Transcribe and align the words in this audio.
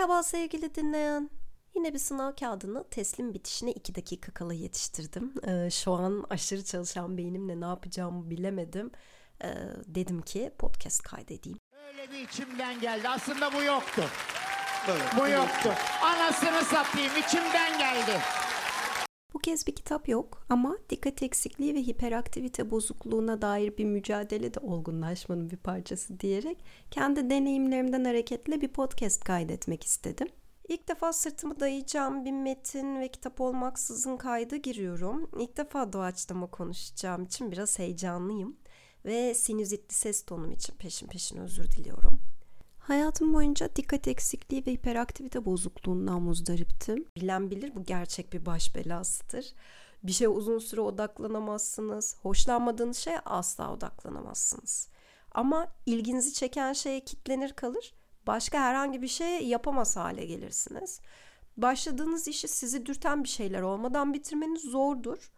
Merhaba 0.00 0.22
sevgili 0.22 0.74
dinleyen. 0.74 1.30
Yine 1.74 1.94
bir 1.94 1.98
sınav 1.98 2.32
kağıdını 2.32 2.88
teslim 2.90 3.34
bitişine 3.34 3.70
iki 3.70 3.94
dakika 3.94 4.32
kala 4.32 4.54
yetiştirdim. 4.54 5.34
Ee, 5.46 5.70
şu 5.70 5.92
an 5.92 6.24
aşırı 6.30 6.64
çalışan 6.64 7.18
beynimle 7.18 7.60
ne 7.60 7.64
yapacağımı 7.64 8.30
bilemedim. 8.30 8.90
Ee, 9.44 9.54
dedim 9.86 10.22
ki 10.22 10.52
podcast 10.58 11.02
kaydedeyim. 11.02 11.58
Öyle 11.88 12.12
bir 12.12 12.18
içimden 12.18 12.80
geldi. 12.80 13.08
Aslında 13.08 13.52
bu 13.52 13.62
yoktu. 13.62 14.02
Evet. 14.88 15.02
Bu 15.18 15.28
yoktu. 15.28 15.74
Anasını 16.02 16.64
satayım 16.64 17.12
içimden 17.26 17.78
geldi. 17.78 18.20
Kez 19.42 19.66
bir 19.66 19.74
kitap 19.74 20.08
yok 20.08 20.46
ama 20.48 20.76
dikkat 20.90 21.22
eksikliği 21.22 21.74
ve 21.74 21.82
hiperaktivite 21.82 22.70
bozukluğuna 22.70 23.42
dair 23.42 23.76
bir 23.78 23.84
mücadele 23.84 24.54
de 24.54 24.60
olgunlaşmanın 24.60 25.50
bir 25.50 25.56
parçası 25.56 26.20
diyerek 26.20 26.64
kendi 26.90 27.30
deneyimlerimden 27.30 28.04
hareketle 28.04 28.60
bir 28.60 28.68
podcast 28.68 29.24
kaydetmek 29.24 29.84
istedim. 29.84 30.28
İlk 30.68 30.88
defa 30.88 31.12
sırtımı 31.12 31.60
dayayacağım 31.60 32.24
bir 32.24 32.32
metin 32.32 33.00
ve 33.00 33.08
kitap 33.08 33.40
olmaksızın 33.40 34.16
kayda 34.16 34.56
giriyorum. 34.56 35.30
İlk 35.38 35.56
defa 35.56 35.92
doğaçlama 35.92 36.46
konuşacağım 36.46 37.24
için 37.24 37.52
biraz 37.52 37.78
heyecanlıyım 37.78 38.56
ve 39.04 39.34
sinüzitli 39.34 39.94
ses 39.94 40.24
tonum 40.24 40.52
için 40.52 40.74
peşin 40.74 41.06
peşin 41.06 41.36
özür 41.36 41.70
diliyorum. 41.70 42.29
Hayatım 42.80 43.34
boyunca 43.34 43.76
dikkat 43.76 44.08
eksikliği 44.08 44.66
ve 44.66 44.72
hiperaktivite 44.72 45.44
bozukluğundan 45.44 46.22
muzdariptim. 46.22 47.04
Bilen 47.16 47.50
bilir 47.50 47.74
bu 47.74 47.84
gerçek 47.84 48.32
bir 48.32 48.46
baş 48.46 48.74
belasıdır. 48.74 49.54
Bir 50.02 50.12
şeye 50.12 50.28
uzun 50.28 50.58
süre 50.58 50.80
odaklanamazsınız. 50.80 52.16
Hoşlanmadığınız 52.22 52.96
şeye 52.96 53.20
asla 53.20 53.72
odaklanamazsınız. 53.72 54.88
Ama 55.32 55.68
ilginizi 55.86 56.32
çeken 56.32 56.72
şeye 56.72 57.00
kitlenir 57.00 57.52
kalır. 57.52 57.94
Başka 58.26 58.60
herhangi 58.60 59.02
bir 59.02 59.08
şeye 59.08 59.42
yapamaz 59.42 59.96
hale 59.96 60.26
gelirsiniz. 60.26 61.00
Başladığınız 61.56 62.28
işi 62.28 62.48
sizi 62.48 62.86
dürten 62.86 63.24
bir 63.24 63.28
şeyler 63.28 63.62
olmadan 63.62 64.14
bitirmeniz 64.14 64.62
zordur. 64.62 65.30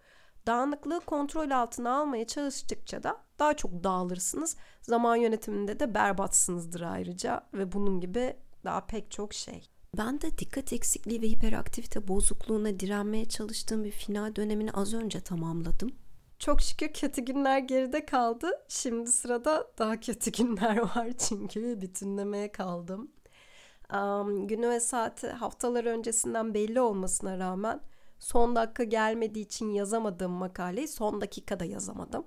Dağınıklığı 0.47 1.01
kontrol 1.01 1.51
altına 1.51 2.01
almaya 2.01 2.27
çalıştıkça 2.27 3.03
da 3.03 3.17
daha 3.39 3.55
çok 3.55 3.85
dağılırsınız. 3.85 4.57
Zaman 4.81 5.17
yönetiminde 5.17 5.81
de 5.81 5.95
berbatsınızdır 5.95 6.81
ayrıca 6.81 7.47
ve 7.55 7.73
bunun 7.73 8.01
gibi 8.01 8.37
daha 8.65 8.87
pek 8.87 9.11
çok 9.11 9.35
şey. 9.35 9.69
Ben 9.97 10.21
de 10.21 10.39
dikkat 10.39 10.73
eksikliği 10.73 11.23
ve 11.23 11.27
hiperaktivite 11.27 12.09
bozukluğuna 12.09 12.81
direnmeye 12.81 13.25
çalıştığım 13.25 13.85
bir 13.85 13.91
final 13.91 14.37
dönemini 14.37 14.73
az 14.73 14.95
önce 14.95 15.21
tamamladım. 15.21 15.91
Çok 16.39 16.61
şükür 16.61 16.93
kötü 16.93 17.23
günler 17.23 17.59
geride 17.59 18.07
kaldı. 18.07 18.51
Şimdi 18.69 19.13
sırada 19.13 19.71
daha 19.79 20.01
kötü 20.01 20.33
günler 20.33 20.77
var 20.97 21.13
çünkü 21.19 21.81
bütünlemeye 21.81 22.53
kaldım. 22.53 23.11
Um, 23.95 24.47
günü 24.47 24.69
ve 24.71 24.81
saati 24.81 25.29
haftalar 25.29 25.85
öncesinden 25.85 26.55
belli 26.55 26.81
olmasına 26.81 27.39
rağmen 27.39 27.81
son 28.23 28.57
dakika 28.57 28.85
gelmediği 28.85 29.45
için 29.45 29.71
yazamadığım 29.71 30.33
makaleyi 30.33 30.89
son 30.89 31.21
dakikada 31.21 31.65
yazamadım. 31.65 32.27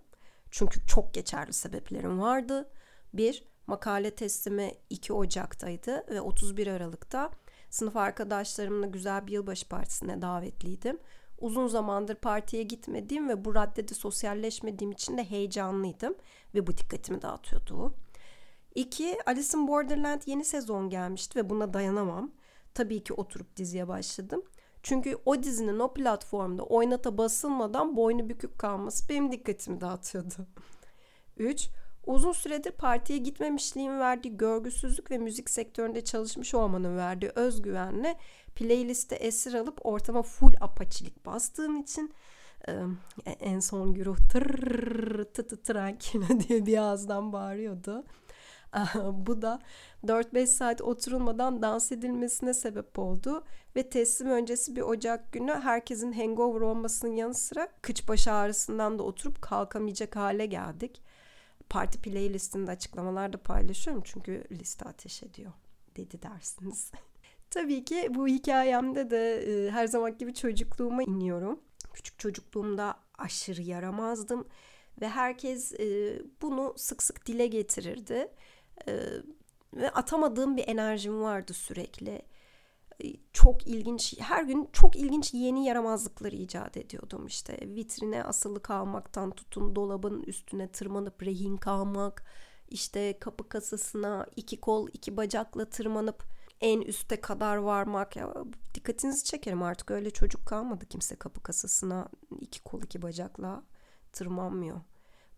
Çünkü 0.52 0.86
çok 0.88 1.14
geçerli 1.14 1.54
sebeplerim 1.54 2.22
vardı. 2.22 2.70
Bir, 3.14 3.44
makale 3.68 4.16
teslimi 4.16 4.72
2 4.90 5.14
Ocak'taydı 5.14 6.06
ve 6.10 6.22
31 6.22 6.68
Aralık'ta 6.68 7.32
sınıf 7.70 7.98
arkadaşlarımla 7.98 8.86
güzel 8.86 9.28
bir 9.28 9.32
yılbaşı 9.32 9.70
partisine 9.70 10.22
davetliydim. 10.22 11.00
Uzun 11.40 11.68
zamandır 11.68 12.16
partiye 12.16 12.64
gitmediğim 12.64 13.30
ve 13.30 13.46
bu 13.46 13.56
raddede 13.56 13.94
sosyalleşmediğim 13.94 14.92
için 14.92 15.18
de 15.18 15.24
heyecanlıydım 15.24 16.16
ve 16.56 16.68
bu 16.68 16.78
dikkatimi 16.78 17.22
dağıtıyordu. 17.22 17.96
İki, 18.76 19.18
Alice 19.26 19.58
in 19.58 19.68
Borderland 19.68 20.22
yeni 20.26 20.46
sezon 20.46 20.90
gelmişti 20.90 21.40
ve 21.40 21.50
buna 21.50 21.74
dayanamam. 21.74 22.32
Tabii 22.74 23.04
ki 23.04 23.14
oturup 23.14 23.56
diziye 23.56 23.88
başladım. 23.88 24.44
Çünkü 24.86 25.18
o 25.26 25.44
dizinin 25.44 25.80
o 25.80 25.94
platformda 25.94 26.64
oynata 26.64 27.18
basılmadan 27.18 27.96
boynu 27.96 28.30
bükük 28.30 28.60
kalması 28.60 29.10
benim 29.10 29.32
dikkatimi 29.32 29.82
dağıtıyordu. 29.82 30.48
3. 31.38 31.70
Uzun 32.06 32.32
süredir 32.32 32.72
partiye 32.72 33.20
gitmemişliğin 33.20 34.00
verdiği 34.00 34.38
görgüsüzlük 34.38 35.12
ve 35.12 35.18
müzik 35.18 35.50
sektöründe 35.50 36.04
çalışmış 36.04 36.54
olmanın 36.54 36.98
verdiği 36.98 37.32
özgüvenle 37.36 38.18
playliste 38.56 39.16
esir 39.16 39.54
alıp 39.54 39.86
ortama 39.86 40.22
full 40.22 40.54
apaçilik 40.62 41.26
bastığım 41.26 41.82
için 41.82 42.14
en 43.40 43.60
son 43.60 43.94
güruh 43.94 44.18
tır 44.32 45.24
tı 45.24 45.48
tı 45.48 45.74
diye 46.48 46.66
bir 46.66 46.78
ağızdan 46.78 47.34
bağırıyordu. 47.34 48.04
Bu 49.14 49.42
da 49.42 49.60
4-5 50.06 50.48
saat 50.48 50.82
oturulmadan 50.82 51.62
dans 51.62 51.92
edilmesine 51.92 52.54
sebep 52.54 53.00
oldu 53.00 53.44
ve 53.76 53.90
teslim 53.90 54.30
öncesi 54.30 54.76
bir 54.76 54.82
Ocak 54.82 55.32
günü 55.32 55.52
herkesin 55.52 56.12
hangover 56.12 56.62
olmasının 56.62 57.12
yanı 57.12 57.34
sıra 57.34 57.68
kıç 57.82 58.08
başı 58.08 58.32
ağrısından 58.32 59.00
da 59.00 59.04
oturup 59.04 59.42
kalkamayacak 59.42 60.16
hale 60.16 60.46
geldik. 60.46 61.02
Parti 61.70 62.02
playlistinde 62.02 62.72
açıklamalarda 62.72 63.38
paylaşıyorum 63.38 64.04
çünkü 64.06 64.44
liste 64.52 64.86
ateş 64.86 65.24
ediyor 65.24 65.52
dedi 65.96 66.22
dersiniz. 66.22 66.92
Tabii 67.50 67.86
ki 67.86 68.08
bu 68.16 68.28
hikayemde 68.28 69.10
de 69.10 69.38
e, 69.38 69.72
her 69.72 69.88
zaman 69.88 70.18
gibi 70.18 70.34
çocukluğuma 70.34 71.04
iniyorum. 71.04 71.60
Küçük 71.94 72.20
çocukluğumda 72.20 72.96
aşırı 73.18 73.62
yaramazdım 73.62 74.48
ve 75.02 75.10
herkes 75.10 75.74
e, 75.74 76.20
bunu 76.42 76.74
sık 76.78 77.04
sık 77.04 77.26
dile 77.26 77.48
getirirdi. 77.48 78.28
Ve 79.74 79.90
atamadığım 79.90 80.58
bir 80.58 80.68
enerjim 80.68 81.22
vardı 81.22 81.54
sürekli. 81.54 82.22
Çok 83.34 83.68
ilginç, 83.68 84.20
her 84.20 84.44
gün 84.44 84.70
çok 84.74 84.96
ilginç 84.96 85.34
yeni 85.34 85.66
yaramazlıkları 85.66 86.36
icat 86.36 86.78
ediyordum 86.78 87.28
işte. 87.28 87.60
Vitrine 87.62 88.24
asılı 88.24 88.62
kalmaktan 88.62 89.32
tutun 89.32 89.76
dolabın 89.76 90.24
üstüne 90.24 90.72
tırmanıp 90.72 91.24
rehin 91.24 91.58
kalmak, 91.58 92.26
işte 92.70 93.20
kapı 93.20 93.50
kasasına 93.50 94.28
iki 94.36 94.62
kol 94.62 94.90
iki 94.94 95.18
bacakla 95.18 95.66
tırmanıp 95.70 96.24
en 96.62 96.82
üste 96.82 97.22
kadar 97.22 97.58
varmak 97.58 98.16
ya 98.16 98.34
dikkatinizi 98.74 99.24
çekerim 99.24 99.64
artık 99.64 99.92
öyle 99.92 100.12
çocuk 100.12 100.46
kalmadı 100.46 100.86
kimse 100.86 101.16
kapı 101.16 101.44
kasasına 101.44 102.10
iki 102.42 102.64
kol 102.64 102.82
iki 102.82 103.02
bacakla 103.02 103.64
tırmanmıyor. 104.12 104.82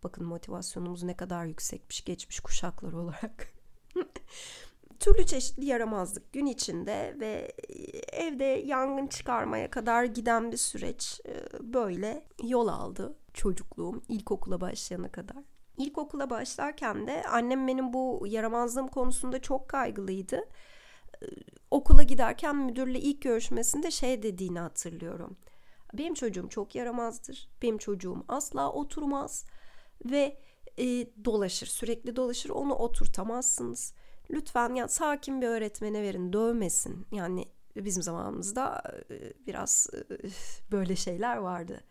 Bakın 0.04 0.26
motivasyonumuz 0.26 1.04
ne 1.04 1.18
kadar 1.18 1.46
yüksekmiş 1.46 2.06
geçmiş 2.06 2.40
kuşaklar 2.40 2.94
olarak. 2.94 3.54
Türlü 5.00 5.26
çeşitli 5.26 5.66
yaramazlık 5.66 6.34
gün 6.34 6.46
içinde 6.46 7.16
ve 7.20 7.52
evde 8.14 8.46
yangın 8.46 9.08
çıkarmaya 9.08 9.72
kadar 9.72 10.04
giden 10.04 10.52
bir 10.52 10.58
süreç 10.58 11.22
böyle 11.62 12.26
yol 12.44 12.68
aldı 12.68 13.18
çocukluğum 13.34 14.02
ilkokula 14.08 14.62
başlayana 14.62 15.12
kadar. 15.12 15.38
İlkokula 15.78 16.30
başlarken 16.30 17.08
de 17.08 17.24
annem 17.24 17.68
benim 17.68 17.94
bu 17.94 18.24
yaramazlığım 18.28 18.88
konusunda 18.88 19.42
çok 19.42 19.70
kaygılıydı. 19.70 20.44
Okula 21.72 22.04
giderken 22.04 22.56
müdürle 22.56 23.00
ilk 23.00 23.22
görüşmesinde 23.22 23.92
şey 23.92 24.24
dediğini 24.24 24.60
hatırlıyorum. 24.60 25.38
Benim 25.94 26.14
çocuğum 26.14 26.50
çok 26.50 26.76
yaramazdır. 26.76 27.50
Benim 27.62 27.78
çocuğum 27.78 28.26
asla 28.28 28.72
oturmaz 28.72 29.46
ve 30.06 30.38
e, 30.78 30.86
dolaşır, 31.26 31.68
sürekli 31.68 32.16
dolaşır. 32.16 32.50
Onu 32.50 32.74
oturtamazsınız. 32.74 33.94
Lütfen 34.30 34.76
yani 34.76 34.90
sakin 34.90 35.42
bir 35.42 35.48
öğretmene 35.48 36.02
verin, 36.02 36.34
dövmesin. 36.34 37.06
Yani 37.12 37.46
bizim 37.76 38.04
zamanımızda 38.04 38.84
e, 39.12 39.34
biraz 39.48 39.90
e, 39.94 40.18
böyle 40.72 40.96
şeyler 40.96 41.38
vardı. 41.38 41.84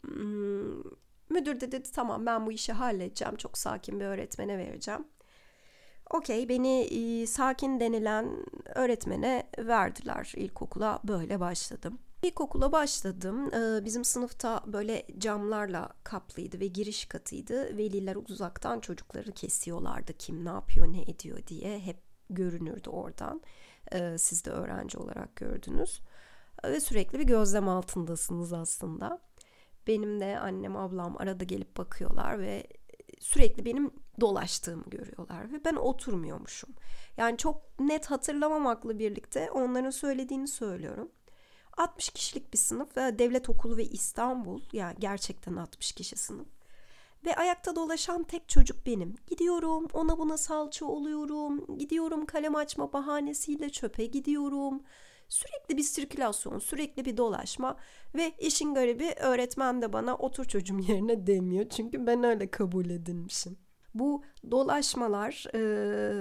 Hmm, 0.00 0.82
müdür 1.30 1.60
de 1.60 1.72
dedi 1.72 1.90
tamam 1.92 2.26
ben 2.26 2.46
bu 2.46 2.52
işi 2.52 2.72
halledeceğim. 2.72 3.36
Çok 3.36 3.58
sakin 3.58 4.00
bir 4.00 4.04
öğretmene 4.04 4.58
vereceğim. 4.58 5.04
Okey 6.10 6.48
beni 6.48 6.80
e, 6.80 7.26
sakin 7.26 7.80
denilen 7.80 8.46
öğretmene 8.74 9.50
verdiler 9.58 10.32
ilkokula 10.36 11.00
böyle 11.04 11.40
başladım. 11.40 11.98
İlkokula 12.22 12.72
başladım. 12.72 13.54
Ee, 13.54 13.84
bizim 13.84 14.04
sınıfta 14.04 14.62
böyle 14.66 15.06
camlarla 15.18 15.88
kaplıydı 16.04 16.60
ve 16.60 16.66
giriş 16.66 17.04
katıydı. 17.04 17.76
Veliler 17.76 18.16
uzaktan 18.16 18.80
çocukları 18.80 19.32
kesiyorlardı. 19.32 20.12
Kim 20.12 20.44
ne 20.44 20.48
yapıyor, 20.48 20.92
ne 20.92 21.02
ediyor 21.02 21.46
diye 21.46 21.78
hep 21.78 21.96
görünürdü 22.30 22.90
oradan. 22.90 23.42
Ee, 23.92 24.18
siz 24.18 24.44
de 24.44 24.50
öğrenci 24.50 24.98
olarak 24.98 25.36
gördünüz. 25.36 26.00
Ve 26.64 26.80
sürekli 26.80 27.18
bir 27.18 27.24
gözlem 27.24 27.68
altındasınız 27.68 28.52
aslında. 28.52 29.20
Benim 29.86 30.20
de 30.20 30.38
annem, 30.38 30.76
ablam 30.76 31.16
arada 31.18 31.44
gelip 31.44 31.76
bakıyorlar 31.76 32.40
ve 32.40 32.66
sürekli 33.20 33.64
benim 33.64 33.90
dolaştığımı 34.20 34.84
görüyorlar 34.86 35.52
ve 35.52 35.64
ben 35.64 35.74
oturmuyormuşum. 35.74 36.70
Yani 37.16 37.36
çok 37.38 37.80
net 37.80 38.06
hatırlamamakla 38.06 38.98
birlikte 38.98 39.50
onların 39.50 39.90
söylediğini 39.90 40.48
söylüyorum. 40.48 41.10
60 41.76 42.08
kişilik 42.08 42.52
bir 42.52 42.58
sınıf 42.58 42.96
devlet 42.96 43.48
okulu 43.48 43.76
ve 43.76 43.84
İstanbul 43.84 44.60
yani 44.72 44.96
gerçekten 44.98 45.56
60 45.56 45.92
kişi 45.92 46.16
sınıf. 46.16 46.46
Ve 47.26 47.36
ayakta 47.36 47.76
dolaşan 47.76 48.24
tek 48.24 48.48
çocuk 48.48 48.86
benim. 48.86 49.14
Gidiyorum 49.26 49.88
ona 49.92 50.18
buna 50.18 50.38
salça 50.38 50.86
oluyorum. 50.86 51.78
Gidiyorum 51.78 52.26
kalem 52.26 52.56
açma 52.56 52.92
bahanesiyle 52.92 53.70
çöpe 53.70 54.06
gidiyorum. 54.06 54.82
Sürekli 55.28 55.76
bir 55.76 55.82
sirkülasyon, 55.82 56.58
sürekli 56.58 57.04
bir 57.04 57.16
dolaşma 57.16 57.76
ve 58.14 58.32
işin 58.38 58.74
garibi 58.74 59.14
öğretmen 59.20 59.82
de 59.82 59.92
bana 59.92 60.16
otur 60.16 60.44
çocuğum 60.44 60.78
yerine 60.88 61.26
demiyor. 61.26 61.68
Çünkü 61.68 62.06
ben 62.06 62.24
öyle 62.24 62.50
kabul 62.50 62.90
edilmişim. 62.90 63.58
Bu 63.94 64.22
dolaşmalar 64.50 65.46
e, 65.54 65.60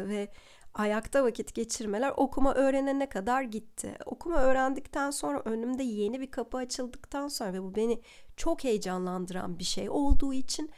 ve 0.08 0.32
ayakta 0.74 1.24
vakit 1.24 1.56
geçirmeler 1.56 2.14
okuma 2.18 2.54
öğrenene 2.54 3.10
kadar 3.10 3.42
gitti. 3.42 3.98
Okuma 4.06 4.42
öğrendikten 4.42 5.12
sonra 5.12 5.42
önümde 5.46 5.84
yeni 5.84 6.20
bir 6.20 6.32
kapı 6.32 6.58
açıldıktan 6.58 7.28
sonra 7.28 7.54
ve 7.54 7.64
bu 7.64 7.76
beni 7.76 8.02
çok 8.38 8.64
heyecanlandıran 8.64 9.60
bir 9.60 9.64
şey 9.64 9.90
olduğu 9.90 10.34
için 10.34 10.72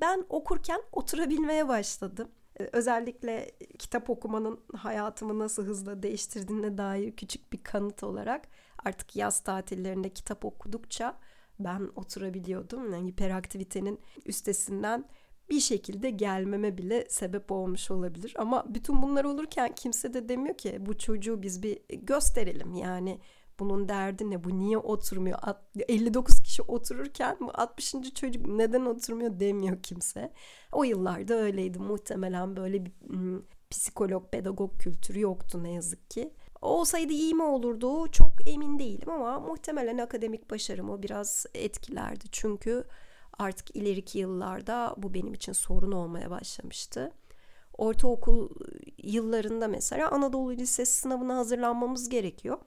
ben 0.00 0.24
okurken 0.28 0.82
oturabilmeye 0.92 1.68
başladım. 1.68 2.28
Ee, 2.60 2.70
özellikle 2.72 3.50
kitap 3.78 4.10
okumanın 4.10 4.60
hayatımı 4.76 5.38
nasıl 5.38 5.66
hızla 5.66 6.02
değiştirdiğine 6.02 6.78
dair 6.78 7.16
küçük 7.16 7.52
bir 7.52 7.62
kanıt 7.62 8.02
olarak 8.02 8.48
artık 8.84 9.16
yaz 9.16 9.40
tatillerinde 9.40 10.10
kitap 10.10 10.44
okudukça 10.44 11.18
ben 11.58 11.90
oturabiliyordum. 11.96 12.92
Yani 12.92 13.08
hiperaktivitenin 13.08 14.00
üstesinden 14.26 15.04
bir 15.50 15.60
şekilde 15.60 16.10
gelmeme 16.10 16.78
bile 16.78 17.06
sebep 17.08 17.52
olmuş 17.52 17.90
olabilir. 17.90 18.34
Ama 18.38 18.64
bütün 18.68 19.02
bunlar 19.02 19.24
olurken 19.24 19.74
kimse 19.74 20.14
de 20.14 20.28
demiyor 20.28 20.56
ki 20.56 20.76
bu 20.80 20.98
çocuğu 20.98 21.42
biz 21.42 21.62
bir 21.62 21.78
gösterelim. 21.88 22.74
Yani 22.74 23.20
bunun 23.58 23.88
derdi 23.88 24.30
ne? 24.30 24.44
Bu 24.44 24.58
niye 24.58 24.78
oturmuyor? 24.78 25.38
59 25.88 26.40
kişi 26.40 26.62
otururken 26.62 27.36
bu 27.40 27.50
60. 27.54 27.94
çocuk 28.14 28.46
neden 28.46 28.84
oturmuyor 28.84 29.40
demiyor 29.40 29.82
kimse. 29.82 30.32
O 30.72 30.84
yıllarda 30.84 31.34
öyleydi. 31.34 31.78
Muhtemelen 31.78 32.56
böyle 32.56 32.84
bir 32.84 32.92
hmm, 33.06 33.42
psikolog, 33.70 34.32
pedagog 34.32 34.78
kültürü 34.78 35.20
yoktu 35.20 35.62
ne 35.62 35.72
yazık 35.72 36.10
ki. 36.10 36.32
Olsaydı 36.62 37.12
iyi 37.12 37.34
mi 37.34 37.42
olurdu 37.42 38.10
çok 38.10 38.32
emin 38.46 38.78
değilim 38.78 39.10
ama 39.10 39.40
muhtemelen 39.40 39.98
akademik 39.98 40.50
başarımı 40.50 41.02
biraz 41.02 41.46
etkilerdi. 41.54 42.24
Çünkü 42.32 42.84
artık 43.38 43.76
ileriki 43.76 44.18
yıllarda 44.18 44.94
bu 44.96 45.14
benim 45.14 45.34
için 45.34 45.52
sorun 45.52 45.92
olmaya 45.92 46.30
başlamıştı. 46.30 47.12
Ortaokul 47.78 48.50
yıllarında 48.98 49.68
mesela 49.68 50.10
Anadolu 50.10 50.52
Lisesi 50.52 50.92
sınavına 50.92 51.36
hazırlanmamız 51.36 52.08
gerekiyor. 52.08 52.58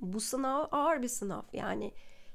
Bu 0.00 0.20
sınav 0.20 0.66
ağır 0.70 1.02
bir 1.02 1.08
sınav. 1.08 1.42
Yani 1.52 1.92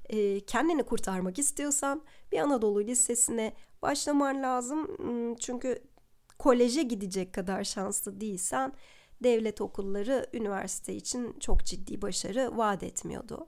e, 0.10 0.40
kendini 0.40 0.84
kurtarmak 0.84 1.40
istiyorsan 1.40 2.02
bir 2.32 2.40
Anadolu 2.40 2.84
Lisesi'ne 2.84 3.54
başlaman 3.82 4.44
lazım. 4.44 4.88
Hmm, 4.98 5.36
çünkü 5.36 5.84
koleje 6.40 6.84
gidecek 6.84 7.34
kadar 7.34 7.64
şanslı 7.64 8.22
değilsen 8.22 8.74
devlet 9.24 9.62
okulları 9.62 10.30
üniversite 10.34 10.96
için 10.96 11.40
çok 11.40 11.66
ciddi 11.66 12.02
başarı 12.02 12.58
vaat 12.58 12.84
etmiyordu. 12.84 13.48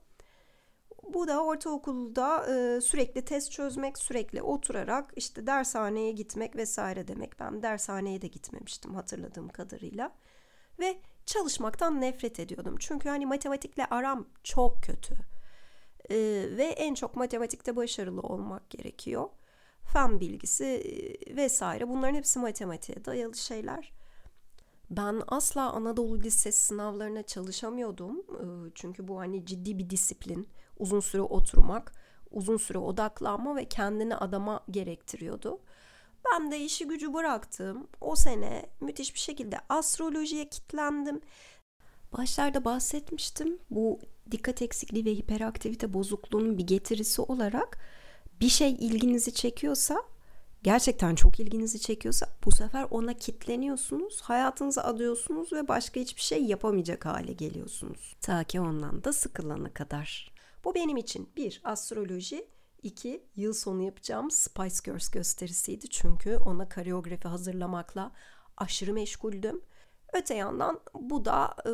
Bu 1.13 1.27
da 1.27 1.44
ortaokulda 1.44 2.45
e, 2.45 2.81
sürekli 2.81 3.25
test 3.25 3.51
çözmek, 3.51 3.98
sürekli 3.98 4.42
oturarak 4.42 5.13
işte 5.15 5.48
dershaneye 5.48 6.12
gitmek 6.12 6.56
vesaire 6.56 7.07
demek. 7.07 7.39
Ben 7.39 7.63
dershaneye 7.63 8.21
de 8.21 8.27
gitmemiştim 8.27 8.95
hatırladığım 8.95 9.50
kadarıyla. 9.50 10.12
Ve 10.80 10.98
çalışmaktan 11.25 12.01
nefret 12.01 12.39
ediyordum. 12.39 12.75
Çünkü 12.80 13.09
hani 13.09 13.25
matematikle 13.25 13.86
aram 13.86 14.27
çok 14.44 14.83
kötü. 14.83 15.15
E, 16.09 16.15
ve 16.57 16.63
en 16.63 16.94
çok 16.94 17.15
matematikte 17.15 17.75
başarılı 17.75 18.21
olmak 18.21 18.69
gerekiyor. 18.69 19.30
Fen 19.94 20.19
bilgisi 20.19 20.65
e, 20.65 21.36
vesaire 21.36 21.89
bunların 21.89 22.15
hepsi 22.15 22.39
matematiğe 22.39 23.06
dayalı 23.06 23.36
şeyler. 23.36 23.94
Ben 24.89 25.21
asla 25.27 25.71
Anadolu 25.71 26.19
Lisesi 26.19 26.65
sınavlarına 26.65 27.24
çalışamıyordum. 27.24 28.18
E, 28.18 28.71
çünkü 28.75 29.07
bu 29.07 29.19
hani 29.19 29.45
ciddi 29.45 29.77
bir 29.77 29.89
disiplin 29.89 30.48
uzun 30.79 31.00
süre 31.00 31.21
oturmak, 31.21 31.94
uzun 32.31 32.57
süre 32.57 32.77
odaklanma 32.77 33.56
ve 33.56 33.65
kendini 33.65 34.15
adama 34.15 34.63
gerektiriyordu. 34.71 35.59
Ben 36.31 36.51
de 36.51 36.59
işi 36.59 36.88
gücü 36.88 37.13
bıraktım. 37.13 37.88
O 38.01 38.15
sene 38.15 38.65
müthiş 38.81 39.13
bir 39.13 39.19
şekilde 39.19 39.57
astrolojiye 39.69 40.50
kitlendim. 40.50 41.21
Başlarda 42.13 42.65
bahsetmiştim. 42.65 43.59
Bu 43.69 44.00
dikkat 44.31 44.62
eksikliği 44.62 45.06
ve 45.06 45.12
hiperaktivite 45.12 45.94
bozukluğunun 45.94 46.57
bir 46.57 46.68
getirisi 46.68 47.21
olarak 47.21 47.77
bir 48.41 48.50
şey 48.50 48.71
ilginizi 48.71 49.33
çekiyorsa 49.33 50.03
gerçekten 50.63 51.15
çok 51.15 51.39
ilginizi 51.39 51.80
çekiyorsa 51.80 52.30
bu 52.45 52.51
sefer 52.51 52.88
ona 52.91 53.13
kitleniyorsunuz, 53.13 54.21
hayatınızı 54.21 54.83
adıyorsunuz 54.83 55.53
ve 55.53 55.68
başka 55.68 56.00
hiçbir 56.00 56.21
şey 56.21 56.45
yapamayacak 56.45 57.06
hale 57.06 57.33
geliyorsunuz. 57.33 58.15
Ta 58.21 58.44
ki 58.44 58.62
ondan 58.62 59.03
da 59.03 59.13
sıkılana 59.13 59.73
kadar. 59.73 60.37
Bu 60.68 60.75
benim 60.75 60.98
için 60.98 61.30
bir 61.38 61.62
astroloji, 61.64 62.48
iki 62.84 63.24
yıl 63.36 63.54
sonu 63.54 63.81
yapacağım 63.81 64.31
Spice 64.31 64.75
Girls 64.84 65.10
gösterisiydi. 65.10 65.90
Çünkü 65.90 66.38
ona 66.38 66.69
koreografi 66.69 67.28
hazırlamakla 67.28 68.12
aşırı 68.58 68.94
meşguldüm. 68.94 69.62
Öte 70.14 70.34
yandan 70.36 70.80
bu 70.94 71.25
da 71.25 71.56
e, 71.66 71.72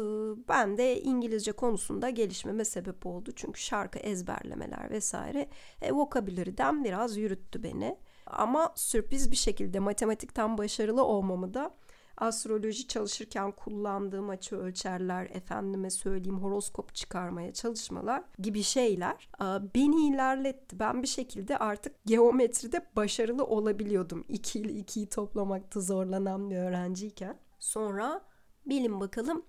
ben 0.48 0.78
de 0.78 1.01
İngilizce 1.01 1.51
konusunda 1.51 2.10
gelişmeme 2.10 2.66
sebep 2.66 3.06
oldu. 3.06 3.31
Çünkü 3.36 3.62
şarkı 3.62 4.00
ezberlemeler 4.00 4.90
vesaire 4.90 5.50
e, 5.81 5.92
vocabulary'den 5.92 6.84
biraz 6.84 7.18
yürüttü 7.18 7.63
beni. 7.63 7.98
Ama 8.25 8.74
sürpriz 8.75 9.31
bir 9.31 9.36
şekilde 9.36 9.80
matematikten 9.80 10.57
başarılı 10.57 11.04
olmamı 11.04 11.54
da 11.54 11.75
astroloji 12.23 12.87
çalışırken 12.87 13.51
kullandığım 13.51 14.29
açı 14.29 14.55
ölçerler, 14.55 15.25
efendime 15.25 15.89
söyleyeyim 15.89 16.43
horoskop 16.43 16.95
çıkarmaya 16.95 17.53
çalışmalar 17.53 18.23
gibi 18.39 18.63
şeyler 18.63 19.29
beni 19.75 20.07
ilerletti. 20.07 20.79
Ben 20.79 21.03
bir 21.03 21.07
şekilde 21.07 21.57
artık 21.57 22.05
geometride 22.05 22.85
başarılı 22.95 23.45
olabiliyordum. 23.45 24.25
2 24.29 24.59
ile 24.59 24.71
2'yi 24.71 25.09
toplamakta 25.09 25.81
zorlanan 25.81 26.49
bir 26.49 26.55
öğrenciyken. 26.55 27.37
Sonra 27.59 28.21
bilin 28.65 28.99
bakalım 28.99 29.45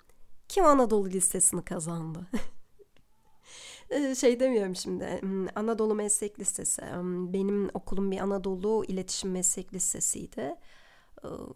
kim 0.49 0.64
Anadolu 0.64 1.11
Lisesi'ni 1.11 1.64
kazandı? 1.64 2.26
şey 4.16 4.40
demiyorum 4.40 4.76
şimdi 4.76 5.21
Anadolu 5.54 5.95
Meslek 5.95 6.40
Lisesi 6.40 6.83
benim 7.33 7.71
okulum 7.75 8.11
bir 8.11 8.19
Anadolu 8.19 8.85
İletişim 8.88 9.31
Meslek 9.31 9.75
Lisesi'ydi 9.75 10.57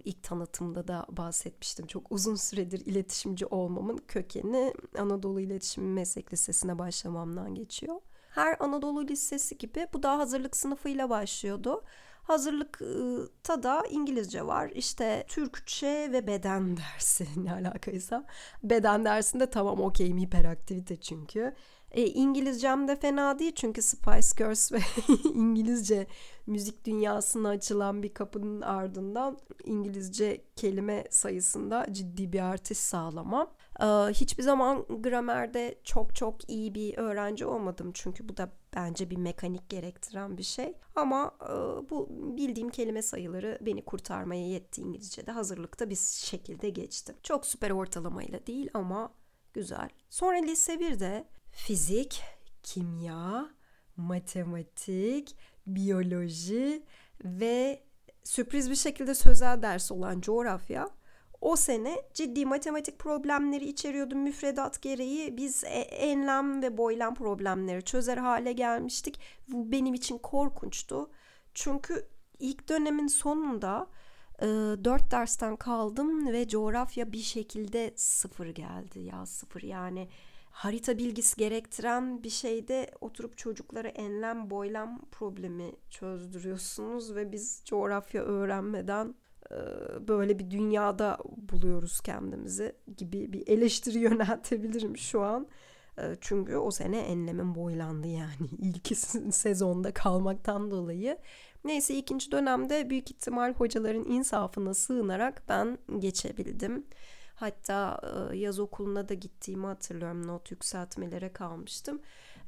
ilk 0.04 0.22
tanıtımda 0.22 0.88
da 0.88 1.06
bahsetmiştim. 1.08 1.86
Çok 1.86 2.12
uzun 2.12 2.34
süredir 2.34 2.86
iletişimci 2.86 3.46
olmamın 3.46 3.96
kökeni 4.08 4.74
Anadolu 4.98 5.40
İletişim 5.40 5.92
Meslek 5.92 6.32
Lisesi'ne 6.32 6.78
başlamamdan 6.78 7.54
geçiyor. 7.54 7.96
Her 8.30 8.56
Anadolu 8.60 9.08
Lisesi 9.08 9.58
gibi 9.58 9.86
bu 9.92 10.02
da 10.02 10.18
hazırlık 10.18 10.56
sınıfıyla 10.56 11.10
başlıyordu. 11.10 11.84
Hazırlıkta 12.22 13.62
da 13.62 13.82
İngilizce 13.90 14.46
var. 14.46 14.70
İşte 14.74 15.24
Türkçe 15.28 16.08
ve 16.12 16.26
beden 16.26 16.76
dersi 16.76 17.26
ne 17.44 17.52
alakaysa. 17.52 18.26
Beden 18.62 19.04
dersinde 19.04 19.50
tamam 19.50 19.80
okeyim 19.80 20.18
hiperaktivite 20.18 21.00
çünkü. 21.00 21.54
E, 21.92 22.06
İngilizcem 22.06 22.88
de 22.88 22.96
fena 22.96 23.38
değil 23.38 23.52
çünkü 23.54 23.82
Spice 23.82 24.28
Girls 24.44 24.72
ve 24.72 24.78
İngilizce 25.34 26.06
müzik 26.46 26.84
dünyasına 26.84 27.48
açılan 27.48 28.02
bir 28.02 28.14
kapının 28.14 28.60
ardından 28.60 29.38
İngilizce 29.64 30.44
kelime 30.56 31.04
sayısında 31.10 31.86
ciddi 31.90 32.32
bir 32.32 32.40
artış 32.40 32.78
sağlamam. 32.78 33.50
Ee, 33.80 33.84
hiçbir 34.12 34.42
zaman 34.42 34.86
gramerde 35.02 35.80
çok 35.84 36.14
çok 36.14 36.50
iyi 36.50 36.74
bir 36.74 36.98
öğrenci 36.98 37.46
olmadım 37.46 37.90
çünkü 37.94 38.28
bu 38.28 38.36
da 38.36 38.52
bence 38.76 39.10
bir 39.10 39.16
mekanik 39.16 39.68
gerektiren 39.68 40.38
bir 40.38 40.42
şey. 40.42 40.74
Ama 40.96 41.34
e, 41.42 41.50
bu 41.90 42.08
bildiğim 42.36 42.70
kelime 42.70 43.02
sayıları 43.02 43.58
beni 43.60 43.84
kurtarmaya 43.84 44.48
yetti 44.48 44.80
İngilizce'de. 44.80 45.30
Hazırlıkta 45.30 45.90
bir 45.90 45.98
şekilde 46.16 46.70
geçtim. 46.70 47.16
Çok 47.22 47.46
süper 47.46 47.70
ortalamayla 47.70 48.46
değil 48.46 48.70
ama 48.74 49.12
güzel. 49.54 49.88
Sonra 50.10 50.38
lise 50.38 50.74
1'de 50.74 51.24
fizik, 51.58 52.22
kimya, 52.62 53.48
matematik, 53.96 55.36
biyoloji 55.66 56.82
ve 57.24 57.82
sürpriz 58.24 58.70
bir 58.70 58.76
şekilde 58.76 59.14
sözel 59.14 59.62
ders 59.62 59.92
olan 59.92 60.20
coğrafya 60.20 60.88
o 61.40 61.56
sene 61.56 61.96
ciddi 62.14 62.46
matematik 62.46 62.98
problemleri 62.98 63.64
içeriyordu 63.64 64.14
müfredat 64.14 64.82
gereği. 64.82 65.36
Biz 65.36 65.64
e, 65.64 65.68
enlem 65.78 66.62
ve 66.62 66.76
boylam 66.76 67.14
problemleri 67.14 67.84
çözer 67.84 68.16
hale 68.16 68.52
gelmiştik. 68.52 69.20
Bu 69.48 69.72
benim 69.72 69.94
için 69.94 70.18
korkunçtu. 70.18 71.10
Çünkü 71.54 72.08
ilk 72.38 72.68
dönemin 72.68 73.06
sonunda 73.06 73.86
e, 74.38 74.46
dört 74.84 75.10
dersten 75.10 75.56
kaldım 75.56 76.32
ve 76.32 76.48
coğrafya 76.48 77.12
bir 77.12 77.22
şekilde 77.22 77.92
sıfır 77.96 78.46
geldi 78.46 78.98
ya 79.00 79.26
sıfır 79.26 79.62
yani 79.62 80.08
harita 80.58 80.98
bilgisi 80.98 81.36
gerektiren 81.36 82.22
bir 82.22 82.30
şeyde 82.30 82.90
oturup 83.00 83.38
çocuklara 83.38 83.88
enlem 83.88 84.50
boylam 84.50 85.00
problemi 85.12 85.72
çözdürüyorsunuz 85.90 87.14
ve 87.14 87.32
biz 87.32 87.62
coğrafya 87.64 88.22
öğrenmeden 88.22 89.14
e, 89.50 89.56
böyle 90.08 90.38
bir 90.38 90.50
dünyada 90.50 91.18
buluyoruz 91.36 92.00
kendimizi 92.00 92.76
gibi 92.96 93.32
bir 93.32 93.48
eleştiri 93.48 93.98
yöneltebilirim 94.08 94.96
şu 94.96 95.22
an. 95.22 95.48
E, 95.98 96.16
çünkü 96.20 96.56
o 96.56 96.70
sene 96.70 96.98
enlemin 96.98 97.54
boylandı 97.54 98.06
yani 98.08 98.48
ilk 98.58 98.96
sezonda 99.34 99.94
kalmaktan 99.94 100.70
dolayı. 100.70 101.18
Neyse 101.64 101.94
ikinci 101.94 102.32
dönemde 102.32 102.90
büyük 102.90 103.10
ihtimal 103.10 103.54
hocaların 103.54 104.04
insafına 104.04 104.74
sığınarak 104.74 105.42
ben 105.48 105.78
geçebildim. 105.98 106.84
Hatta 107.40 108.00
yaz 108.34 108.58
okuluna 108.58 109.08
da 109.08 109.14
gittiğimi 109.14 109.66
hatırlıyorum. 109.66 110.26
Not 110.26 110.50
yükseltmelere 110.50 111.32
kalmıştım. 111.32 112.00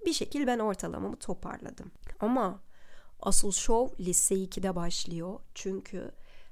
Bir 0.06 0.12
şekil 0.12 0.46
ben 0.46 0.58
ortalamamı 0.58 1.16
toparladım. 1.16 1.90
Ama 2.20 2.60
asıl 3.20 3.52
şov 3.52 3.88
lise 4.00 4.34
2'de 4.34 4.76
başlıyor. 4.76 5.40
Çünkü 5.54 6.10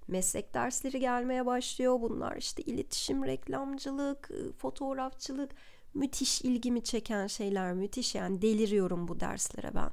meslek 0.09 0.55
dersleri 0.55 1.01
gelmeye 1.01 1.47
başlıyor. 1.47 2.01
Bunlar 2.01 2.37
işte 2.37 2.63
iletişim, 2.63 3.25
reklamcılık, 3.25 4.31
fotoğrafçılık 4.59 5.51
müthiş 5.95 6.43
ilgimi 6.43 6.85
çeken 6.85 7.27
şeyler 7.27 7.73
müthiş 7.73 8.15
yani 8.15 8.43
deliriyorum 8.43 9.09
bu 9.09 9.21
derslere 9.21 9.75
ben. 9.75 9.91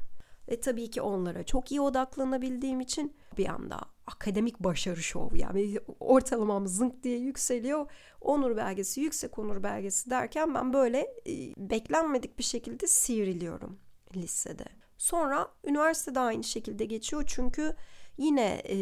Ve 0.49 0.61
tabii 0.61 0.89
ki 0.89 1.01
onlara 1.01 1.43
çok 1.43 1.71
iyi 1.71 1.81
odaklanabildiğim 1.81 2.81
için 2.81 3.13
bir 3.37 3.47
anda 3.47 3.79
akademik 4.07 4.59
başarı 4.59 5.03
şov 5.03 5.35
yani 5.35 5.79
ortalamam 5.99 6.67
zınk 6.67 7.03
diye 7.03 7.17
yükseliyor. 7.17 7.91
Onur 8.21 8.57
belgesi, 8.57 9.01
yüksek 9.01 9.39
onur 9.39 9.63
belgesi 9.63 10.09
derken 10.09 10.55
ben 10.55 10.73
böyle 10.73 10.99
e, 10.99 11.53
beklenmedik 11.57 12.39
bir 12.39 12.43
şekilde 12.43 12.87
sivriliyorum 12.87 13.79
lisede. 14.15 14.65
Sonra 14.97 15.47
üniversitede 15.63 16.19
aynı 16.19 16.43
şekilde 16.43 16.85
geçiyor 16.85 17.23
çünkü 17.27 17.75
yine 18.17 18.61
e, 18.65 18.75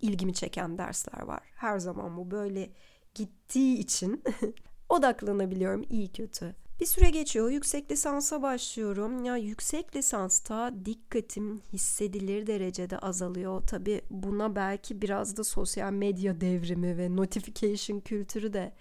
ilgimi 0.00 0.34
çeken 0.34 0.78
dersler 0.78 1.22
var. 1.22 1.42
Her 1.56 1.78
zaman 1.78 2.16
bu 2.16 2.30
böyle 2.30 2.70
gittiği 3.14 3.78
için 3.78 4.22
odaklanabiliyorum 4.88 5.84
iyi 5.90 6.12
kötü. 6.12 6.56
Bir 6.80 6.86
süre 6.86 7.10
geçiyor. 7.10 7.50
Yüksek 7.50 7.90
lisansa 7.90 8.42
başlıyorum. 8.42 9.24
Ya 9.24 9.36
yüksek 9.36 9.96
lisansta 9.96 10.74
dikkatim 10.84 11.60
hissedilir 11.72 12.46
derecede 12.46 12.98
azalıyor. 12.98 13.62
Tabi 13.66 14.02
buna 14.10 14.56
belki 14.56 15.02
biraz 15.02 15.36
da 15.36 15.44
sosyal 15.44 15.92
medya 15.92 16.40
devrimi 16.40 16.98
ve 16.98 17.16
notification 17.16 18.00
kültürü 18.00 18.52
de 18.52 18.72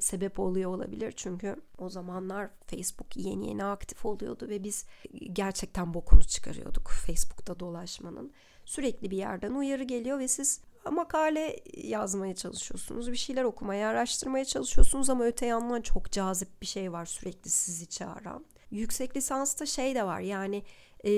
sebep 0.00 0.38
oluyor 0.38 0.70
olabilir. 0.70 1.12
Çünkü 1.16 1.56
o 1.78 1.88
zamanlar 1.88 2.50
Facebook 2.66 3.16
yeni 3.16 3.48
yeni 3.48 3.64
aktif 3.64 4.04
oluyordu 4.04 4.48
ve 4.48 4.64
biz 4.64 4.86
gerçekten 5.32 5.94
bokunu 5.94 6.24
çıkarıyorduk 6.24 6.90
Facebook'ta 7.06 7.60
dolaşmanın. 7.60 8.32
Sürekli 8.64 9.10
bir 9.10 9.16
yerden 9.16 9.54
uyarı 9.54 9.84
geliyor 9.84 10.18
ve 10.18 10.28
siz 10.28 10.60
makale 10.90 11.56
yazmaya 11.76 12.34
çalışıyorsunuz. 12.34 13.12
Bir 13.12 13.16
şeyler 13.16 13.44
okumaya, 13.44 13.88
araştırmaya 13.88 14.44
çalışıyorsunuz 14.44 15.10
ama 15.10 15.24
öte 15.24 15.46
yandan 15.46 15.82
çok 15.82 16.12
cazip 16.12 16.62
bir 16.62 16.66
şey 16.66 16.92
var 16.92 17.06
sürekli 17.06 17.50
sizi 17.50 17.88
çağıran. 17.88 18.44
Yüksek 18.70 19.16
lisansta 19.16 19.66
şey 19.66 19.94
de 19.94 20.04
var 20.04 20.20
yani 20.20 20.62
e, 21.04 21.10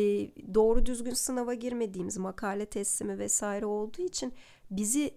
doğru 0.55 0.87
düzgün 0.87 1.15
sınava 1.15 1.55
girmediğimiz 1.55 2.17
makale 2.17 2.67
teslimi 2.67 3.19
vesaire 3.19 3.67
olduğu 3.67 4.03
için 4.03 4.35
bizi 4.71 5.15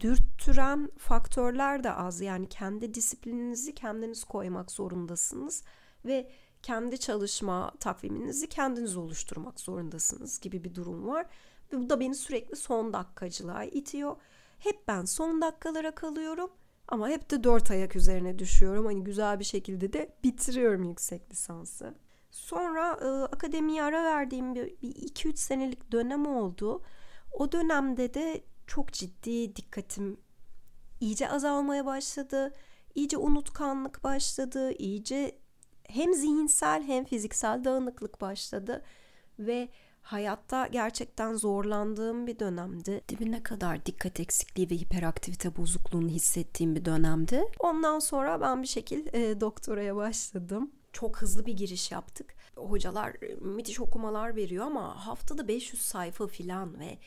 dürttüren 0.00 0.90
faktörler 0.98 1.84
de 1.84 1.92
az. 1.92 2.20
Yani 2.20 2.48
kendi 2.48 2.94
disiplininizi 2.94 3.74
kendiniz 3.74 4.24
koymak 4.24 4.70
zorundasınız 4.70 5.64
ve 6.04 6.30
kendi 6.62 6.98
çalışma 6.98 7.72
takviminizi 7.80 8.48
kendiniz 8.48 8.96
oluşturmak 8.96 9.60
zorundasınız 9.60 10.40
gibi 10.40 10.64
bir 10.64 10.74
durum 10.74 11.06
var. 11.06 11.26
Bu 11.74 11.90
da 11.90 12.00
beni 12.00 12.14
sürekli 12.14 12.56
son 12.56 12.92
dakikacılığa 12.92 13.64
itiyor. 13.64 14.16
Hep 14.58 14.88
ben 14.88 15.04
son 15.04 15.40
dakikalara 15.42 15.94
kalıyorum 15.94 16.50
ama 16.88 17.08
hep 17.08 17.30
de 17.30 17.44
dört 17.44 17.70
ayak 17.70 17.96
üzerine 17.96 18.38
düşüyorum. 18.38 18.86
Hani 18.86 19.04
güzel 19.04 19.38
bir 19.40 19.44
şekilde 19.44 19.92
de 19.92 20.16
bitiriyorum 20.24 20.84
yüksek 20.84 21.30
lisansı. 21.30 21.94
Sonra 22.30 22.98
e, 23.02 23.06
akademiye 23.06 23.82
ara 23.82 24.04
verdiğim 24.04 24.54
bir 24.54 24.66
2-3 24.82 25.36
senelik 25.36 25.92
dönem 25.92 26.26
oldu. 26.26 26.82
O 27.32 27.52
dönemde 27.52 28.14
de 28.14 28.44
çok 28.66 28.92
ciddi 28.92 29.56
dikkatim 29.56 30.20
iyice 31.00 31.30
azalmaya 31.30 31.86
başladı. 31.86 32.52
İyice 32.94 33.16
unutkanlık 33.16 34.04
başladı. 34.04 34.72
İyice 34.72 35.38
hem 35.88 36.14
zihinsel 36.14 36.82
hem 36.82 37.04
fiziksel 37.04 37.64
dağınıklık 37.64 38.20
başladı. 38.20 38.82
Ve 39.38 39.68
hayatta 40.04 40.66
gerçekten 40.66 41.34
zorlandığım 41.34 42.26
bir 42.26 42.38
dönemdi. 42.38 43.00
Dibine 43.08 43.42
kadar 43.42 43.86
dikkat 43.86 44.20
eksikliği 44.20 44.70
ve 44.70 44.74
hiperaktivite 44.74 45.56
bozukluğunu 45.56 46.08
hissettiğim 46.08 46.74
bir 46.74 46.84
dönemdi. 46.84 47.44
Ondan 47.58 47.98
sonra 47.98 48.40
ben 48.40 48.62
bir 48.62 48.66
şekil 48.66 49.06
e, 49.12 49.40
doktoraya 49.40 49.96
başladım. 49.96 50.70
Çok 50.92 51.22
hızlı 51.22 51.46
bir 51.46 51.56
giriş 51.56 51.90
yaptık. 51.90 52.34
Hocalar 52.56 53.10
e, 53.22 53.34
müthiş 53.34 53.80
okumalar 53.80 54.36
veriyor 54.36 54.66
ama 54.66 55.06
haftada 55.06 55.48
500 55.48 55.82
sayfa 55.82 56.26
filan 56.26 56.80
ve 56.80 56.98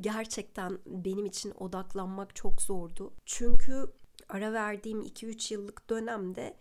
gerçekten 0.00 0.78
benim 0.86 1.26
için 1.26 1.52
odaklanmak 1.58 2.36
çok 2.36 2.62
zordu. 2.62 3.12
Çünkü 3.26 3.86
ara 4.28 4.52
verdiğim 4.52 5.02
2-3 5.02 5.54
yıllık 5.54 5.90
dönemde 5.90 6.56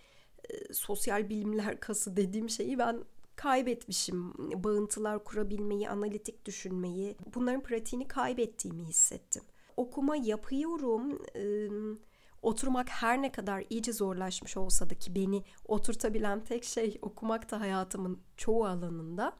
e, 0.49 0.73
sosyal 0.73 1.29
bilimler 1.29 1.79
kası 1.79 2.17
dediğim 2.17 2.49
şeyi 2.49 2.79
ben 2.79 3.03
kaybetmişim. 3.39 4.33
Bağıntılar 4.63 5.23
kurabilmeyi, 5.23 5.89
analitik 5.89 6.45
düşünmeyi, 6.45 7.15
bunların 7.35 7.63
pratiğini 7.63 8.07
kaybettiğimi 8.07 8.83
hissettim. 8.83 9.43
Okuma 9.77 10.15
yapıyorum. 10.15 11.21
oturmak 12.41 12.89
her 12.89 13.21
ne 13.21 13.31
kadar 13.31 13.63
iyice 13.69 13.93
zorlaşmış 13.93 14.57
olsa 14.57 14.89
da 14.89 14.95
ki 14.95 15.15
beni 15.15 15.43
oturtabilen 15.67 16.43
tek 16.43 16.63
şey 16.63 16.99
okumak 17.01 17.51
da 17.51 17.59
hayatımın 17.59 18.19
çoğu 18.37 18.65
alanında. 18.65 19.37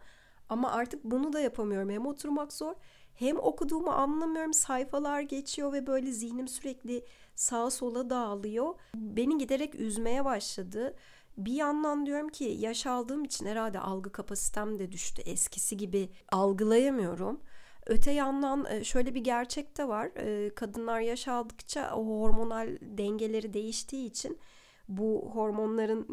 Ama 0.50 0.72
artık 0.72 1.04
bunu 1.04 1.34
da 1.34 1.40
yapamıyorum. 1.40 1.90
Hem 1.90 2.06
oturmak 2.06 2.54
zor 2.54 2.76
hem 3.14 3.40
okuduğumu 3.40 3.90
anlamıyorum. 3.90 4.54
Sayfalar 4.54 5.22
geçiyor 5.22 5.74
ve 5.74 5.88
böyle 5.88 6.12
zihnim 6.12 6.48
sürekli 6.48 7.06
sağa 7.36 7.70
sola 7.70 8.10
dağılıyor. 8.10 8.76
Beni 8.96 9.38
giderek 9.38 9.76
üzmeye 9.76 10.26
başladı 10.26 10.96
bir 11.38 11.54
yandan 11.54 12.06
diyorum 12.06 12.30
ki 12.30 12.44
yaş 12.44 12.86
aldığım 12.86 13.24
için 13.24 13.46
herhalde 13.46 13.80
algı 13.80 14.12
kapasitem 14.12 14.80
de 14.80 14.92
düştü. 14.92 15.22
Eskisi 15.22 15.78
gibi 15.78 16.10
algılayamıyorum. 16.32 17.42
Öte 17.86 18.12
yandan 18.12 18.66
e, 18.70 18.84
şöyle 18.84 19.16
bir 19.16 19.24
gerçek 19.24 19.78
de 19.78 19.88
var. 19.88 20.06
E, 20.16 20.56
kadınlar 20.56 21.00
yaş 21.00 21.28
aldıkça 21.28 21.96
o 21.96 22.06
hormonal 22.06 22.78
dengeleri 22.82 23.54
değiştiği 23.54 24.06
için 24.10 24.40
bu 24.88 25.32
hormonların 25.34 26.08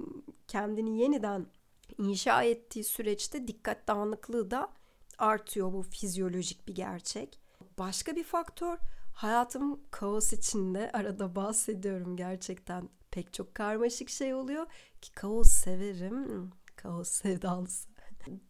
kendini 0.48 1.00
yeniden 1.00 1.46
inşa 1.98 2.42
ettiği 2.42 2.84
süreçte 2.84 3.48
dikkat 3.48 3.88
dağınıklığı 3.88 4.50
da 4.50 4.68
artıyor. 5.18 5.72
Bu 5.72 5.82
fizyolojik 5.82 6.68
bir 6.68 6.74
gerçek. 6.74 7.40
Başka 7.78 8.16
bir 8.16 8.24
faktör 8.24 8.78
hayatım 9.14 9.80
kaos 9.90 10.32
içinde 10.32 10.90
arada 10.94 11.36
bahsediyorum 11.36 12.16
gerçekten 12.16 12.88
pek 13.16 13.32
çok 13.32 13.54
karmaşık 13.54 14.10
şey 14.10 14.34
oluyor 14.34 14.66
ki 15.02 15.12
kaos 15.12 15.48
severim. 15.48 16.50
Kaos 16.76 17.08
sevdalısı. 17.08 17.88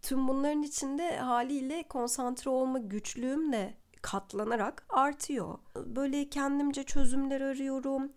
Tüm 0.03 0.29
bunların 0.29 0.63
içinde 0.63 1.17
haliyle 1.19 1.89
konsantre 1.89 2.51
olma 2.51 2.79
güçlüğüm 2.79 3.53
de 3.53 3.75
katlanarak 4.03 4.87
artıyor. 4.89 5.59
Böyle 5.77 6.31
kendimce 6.31 6.83
çözümler 6.83 7.41
arıyorum. 7.41 8.13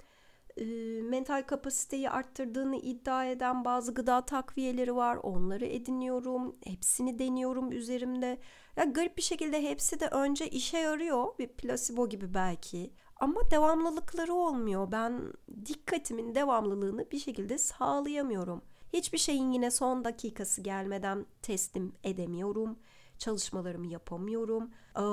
E, 0.57 0.65
mental 1.01 1.43
kapasiteyi 1.47 2.09
arttırdığını 2.09 2.75
iddia 2.75 3.25
eden 3.25 3.65
bazı 3.65 3.93
gıda 3.93 4.25
takviyeleri 4.25 4.95
var. 4.95 5.15
Onları 5.15 5.65
ediniyorum. 5.65 6.55
Hepsini 6.63 7.19
deniyorum 7.19 7.71
üzerimde. 7.71 8.39
Ya 8.75 8.83
garip 8.83 9.17
bir 9.17 9.21
şekilde 9.21 9.63
hepsi 9.63 9.99
de 9.99 10.07
önce 10.07 10.49
işe 10.49 10.77
yarıyor. 10.77 11.37
Bir 11.39 11.47
plasebo 11.47 12.09
gibi 12.09 12.33
belki. 12.33 12.93
Ama 13.19 13.51
devamlılıkları 13.51 14.33
olmuyor. 14.33 14.91
Ben 14.91 15.33
dikkatimin 15.65 16.35
devamlılığını 16.35 17.11
bir 17.11 17.19
şekilde 17.19 17.57
sağlayamıyorum. 17.57 18.61
Hiçbir 18.93 19.17
şeyin 19.17 19.51
yine 19.51 19.71
son 19.71 20.03
dakikası 20.03 20.61
gelmeden 20.61 21.25
teslim 21.41 21.93
edemiyorum. 22.03 22.79
Çalışmalarımı 23.17 23.87
yapamıyorum. 23.87 24.71
Ee, 24.97 25.03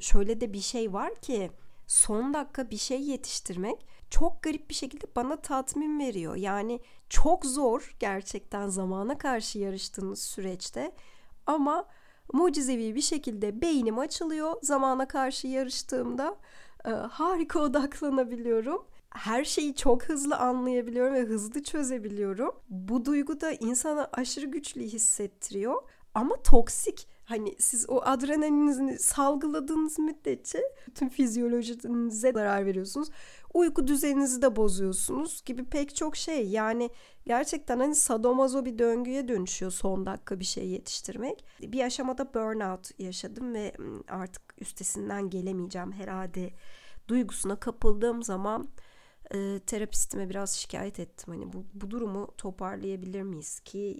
şöyle 0.00 0.40
de 0.40 0.52
bir 0.52 0.60
şey 0.60 0.92
var 0.92 1.14
ki 1.14 1.50
son 1.86 2.34
dakika 2.34 2.70
bir 2.70 2.76
şey 2.76 3.02
yetiştirmek 3.02 3.86
çok 4.10 4.42
garip 4.42 4.70
bir 4.70 4.74
şekilde 4.74 5.06
bana 5.16 5.36
tatmin 5.36 5.98
veriyor. 5.98 6.36
Yani 6.36 6.80
çok 7.08 7.46
zor 7.46 7.96
gerçekten 8.00 8.68
zamana 8.68 9.18
karşı 9.18 9.58
yarıştığınız 9.58 10.22
süreçte 10.22 10.92
ama 11.46 11.86
mucizevi 12.32 12.94
bir 12.94 13.00
şekilde 13.00 13.60
beynim 13.60 13.98
açılıyor 13.98 14.54
zamana 14.62 15.08
karşı 15.08 15.46
yarıştığımda 15.46 16.36
e, 16.86 16.90
harika 16.90 17.60
odaklanabiliyorum. 17.60 18.84
her 19.10 19.44
şeyi 19.44 19.74
çok 19.74 20.04
hızlı 20.04 20.36
anlayabiliyorum 20.36 21.14
ve 21.14 21.20
hızlı 21.22 21.62
çözebiliyorum. 21.62 22.50
Bu 22.68 23.04
duygu 23.04 23.40
da 23.40 23.52
insana 23.52 24.08
aşırı 24.12 24.46
güçlü 24.46 24.82
hissettiriyor 24.82 25.82
ama 26.14 26.36
toksik. 26.42 27.08
Hani 27.24 27.54
siz 27.58 27.90
o 27.90 28.00
adrenalinizi 28.02 28.98
salgıladığınız 28.98 29.98
müddetçe 29.98 30.62
bütün 30.86 31.08
fizyolojinize 31.08 32.32
zarar 32.32 32.66
veriyorsunuz. 32.66 33.08
Uyku 33.54 33.86
düzeninizi 33.86 34.42
de 34.42 34.56
bozuyorsunuz 34.56 35.42
gibi 35.44 35.64
pek 35.64 35.96
çok 35.96 36.16
şey. 36.16 36.48
Yani 36.48 36.90
gerçekten 37.26 37.78
hani 37.78 37.94
sadomazo 37.94 38.64
bir 38.64 38.78
döngüye 38.78 39.28
dönüşüyor 39.28 39.72
son 39.72 40.06
dakika 40.06 40.40
bir 40.40 40.44
şey 40.44 40.68
yetiştirmek. 40.68 41.44
Bir 41.60 41.84
aşamada 41.84 42.34
burnout 42.34 43.00
yaşadım 43.00 43.54
ve 43.54 43.72
artık 44.08 44.42
üstesinden 44.58 45.30
gelemeyeceğim 45.30 45.92
herhalde 45.92 46.50
duygusuna 47.08 47.56
kapıldığım 47.60 48.22
zaman 48.22 48.68
e, 49.34 49.60
terapistime 49.66 50.30
biraz 50.30 50.50
şikayet 50.50 51.00
ettim. 51.00 51.34
Hani 51.34 51.52
bu, 51.52 51.64
bu 51.74 51.90
durumu 51.90 52.34
toparlayabilir 52.38 53.22
miyiz 53.22 53.60
ki 53.60 53.98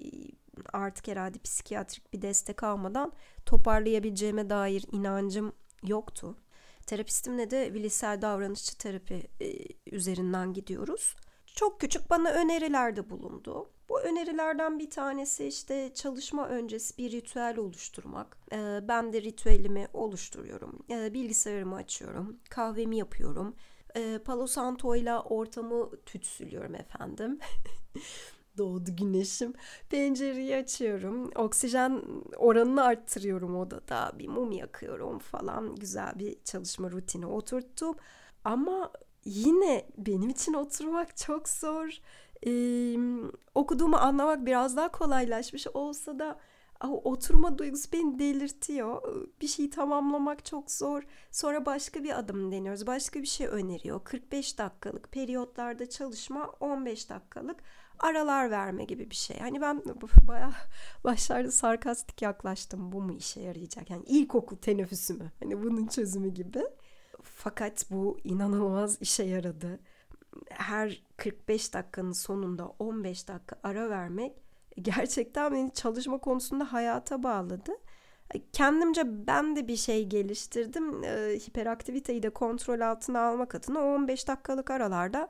artık 0.73 1.09
herhalde 1.09 1.39
psikiyatrik 1.39 2.13
bir 2.13 2.23
destek 2.23 2.63
almadan 2.63 3.13
toparlayabileceğime 3.47 4.51
dair 4.51 4.85
inancım 4.93 5.53
yoktu. 5.83 6.37
Terapistimle 6.87 7.51
de 7.51 7.75
bilişsel 7.75 8.23
davranışçı 8.23 8.79
terapi 8.79 9.29
e, 9.41 9.55
üzerinden 9.87 10.53
gidiyoruz. 10.53 11.17
Çok 11.47 11.81
küçük 11.81 12.11
bana 12.11 12.31
önerilerde 12.31 13.11
bulundu. 13.11 13.71
Bu 13.89 14.01
önerilerden 14.01 14.79
bir 14.79 14.91
tanesi 14.91 15.47
işte 15.47 15.91
çalışma 15.95 16.49
öncesi 16.49 16.99
bir 16.99 17.13
ritüel 17.13 17.59
oluşturmak. 17.59 18.37
E, 18.53 18.89
ben 18.89 19.13
de 19.13 19.23
ritüelimi 19.23 19.89
oluşturuyorum. 19.93 20.79
E, 20.91 21.15
bilgisayarımı 21.15 21.77
açıyorum, 21.77 22.37
kahvemi 22.51 22.97
yapıyorum. 22.97 23.57
Palo 24.25 24.47
Santo 24.47 24.97
ile 24.97 25.15
ortamı 25.15 25.91
tütsülüyorum 26.07 26.75
efendim. 26.75 27.39
Doğdu 28.59 28.97
güneşim. 28.97 29.53
Pencereyi 29.91 30.57
açıyorum. 30.57 31.31
Oksijen 31.37 32.03
oranını 32.37 32.85
arttırıyorum 32.85 33.57
odada. 33.57 34.13
Bir 34.19 34.29
mum 34.29 34.53
yakıyorum 34.53 35.19
falan. 35.19 35.77
Güzel 35.77 36.13
bir 36.19 36.37
çalışma 36.45 36.91
rutini 36.91 37.27
oturttum. 37.27 37.97
Ama 38.45 38.93
yine 39.25 39.87
benim 39.99 40.29
için 40.31 40.55
oturmak 40.55 41.17
çok 41.17 41.49
zor. 41.49 41.89
Ee, 42.47 42.97
okuduğumu 43.55 43.97
anlamak 43.97 44.47
biraz 44.47 44.77
daha 44.77 44.93
kolaylaşmış 44.93 45.67
olsa 45.75 46.19
da 46.19 46.39
oturma 46.89 47.59
duygusu 47.59 47.93
beni 47.93 48.19
delirtiyor. 48.19 49.03
Bir 49.41 49.47
şeyi 49.47 49.71
tamamlamak 49.71 50.45
çok 50.45 50.71
zor. 50.71 51.03
Sonra 51.31 51.67
başka 51.67 52.05
bir 52.05 52.19
adım 52.19 52.53
deniyoruz. 52.53 52.87
Başka 52.87 53.23
bir 53.23 53.27
şey 53.27 53.47
öneriyor. 53.47 54.05
45 54.05 54.59
dakikalık 54.59 55.13
periyotlarda 55.13 55.89
çalışma 55.89 56.47
15 56.61 57.11
dakikalık 57.11 57.57
aralar 58.05 58.51
verme 58.51 58.85
gibi 58.85 59.11
bir 59.11 59.15
şey. 59.15 59.39
Hani 59.39 59.61
ben 59.61 59.83
bayağı 60.29 60.53
başlarda 61.05 61.51
sarkastik 61.51 62.23
yaklaştım. 62.23 62.93
Bu 62.93 63.03
mu 63.03 63.13
işe 63.13 63.41
yarayacak? 63.41 63.91
Yani 63.91 64.05
ilkokul 64.07 64.57
teneffüsü 64.57 65.15
mü? 65.15 65.33
Hani 65.41 65.63
bunun 65.63 65.87
çözümü 65.87 66.29
gibi. 66.29 66.63
Fakat 67.23 67.87
bu 67.91 68.19
inanılmaz 68.25 69.03
işe 69.03 69.25
yaradı. 69.25 69.81
Her 70.51 71.03
45 71.17 71.75
dakikanın 71.75 72.13
sonunda 72.13 72.67
15 72.79 73.29
dakika 73.29 73.57
ara 73.63 73.91
vermek 73.91 74.33
gerçekten 74.83 75.53
beni 75.53 75.73
çalışma 75.73 76.19
konusunda 76.19 76.73
hayata 76.73 77.23
bağladı. 77.23 77.73
Kendimce 78.53 79.27
ben 79.27 79.57
de 79.57 79.69
bir 79.69 79.77
şey 79.77 80.09
geliştirdim. 80.09 81.05
E, 81.05 81.39
hiperaktiviteyi 81.39 82.23
de 82.23 82.31
kontrol 82.31 82.81
altına 82.81 83.21
almak 83.21 83.55
adına 83.55 83.81
15 83.81 84.29
dakikalık 84.29 84.71
aralarda 84.71 85.29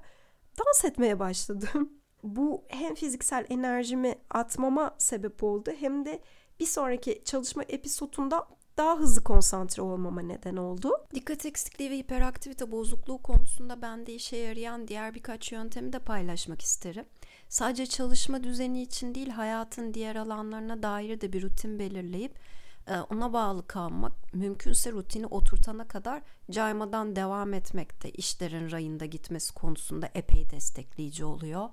dans 0.58 0.84
etmeye 0.84 1.18
başladım. 1.18 1.92
Bu 2.24 2.64
hem 2.68 2.94
fiziksel 2.94 3.46
enerjimi 3.48 4.14
atmama 4.30 4.94
sebep 4.98 5.42
oldu 5.42 5.70
hem 5.78 6.04
de 6.04 6.22
bir 6.60 6.66
sonraki 6.66 7.22
çalışma 7.24 7.62
episodunda 7.62 8.48
daha 8.76 8.98
hızlı 8.98 9.24
konsantre 9.24 9.82
olmama 9.82 10.22
neden 10.22 10.56
oldu. 10.56 10.90
Dikkat 11.14 11.46
eksikliği 11.46 11.90
ve 11.90 11.98
hiperaktivite 11.98 12.72
bozukluğu 12.72 13.22
konusunda 13.22 13.82
bende 13.82 14.14
işe 14.14 14.36
yarayan 14.36 14.88
diğer 14.88 15.14
birkaç 15.14 15.52
yöntemi 15.52 15.92
de 15.92 15.98
paylaşmak 15.98 16.62
isterim. 16.62 17.04
Sadece 17.48 17.86
çalışma 17.86 18.44
düzeni 18.44 18.82
için 18.82 19.14
değil 19.14 19.28
hayatın 19.28 19.94
diğer 19.94 20.16
alanlarına 20.16 20.82
dair 20.82 21.20
de 21.20 21.32
bir 21.32 21.42
rutin 21.42 21.78
belirleyip 21.78 22.38
e, 22.86 23.00
ona 23.00 23.32
bağlı 23.32 23.66
kalmak, 23.66 24.34
mümkünse 24.34 24.92
rutini 24.92 25.26
oturtana 25.26 25.88
kadar 25.88 26.22
caymadan 26.50 27.16
devam 27.16 27.54
etmek 27.54 28.02
de 28.02 28.10
işlerin 28.10 28.70
rayında 28.70 29.06
gitmesi 29.06 29.54
konusunda 29.54 30.10
epey 30.14 30.50
destekleyici 30.50 31.24
oluyor. 31.24 31.68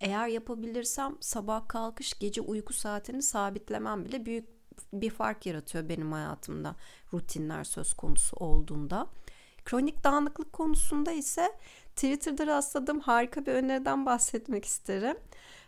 Eğer 0.00 0.28
yapabilirsem 0.28 1.16
sabah 1.20 1.68
kalkış 1.68 2.18
gece 2.18 2.40
uyku 2.40 2.72
saatini 2.72 3.22
sabitlemem 3.22 4.04
bile 4.04 4.26
büyük 4.26 4.48
bir 4.92 5.10
fark 5.10 5.46
yaratıyor 5.46 5.88
benim 5.88 6.12
hayatımda 6.12 6.76
rutinler 7.12 7.64
söz 7.64 7.94
konusu 7.94 8.36
olduğunda. 8.36 9.06
Kronik 9.64 10.04
dağınıklık 10.04 10.52
konusunda 10.52 11.12
ise 11.12 11.52
Twitter'da 11.96 12.46
rastladığım 12.46 13.00
harika 13.00 13.46
bir 13.46 13.52
öneriden 13.52 14.06
bahsetmek 14.06 14.64
isterim. 14.64 15.16